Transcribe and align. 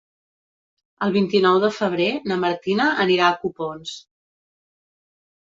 El 1.07 1.13
vint-i-nou 1.17 1.59
de 1.65 1.69
febrer 1.75 2.07
na 2.31 2.37
Martina 2.45 2.87
anirà 3.05 3.29
a 3.29 3.39
Copons. 3.45 3.95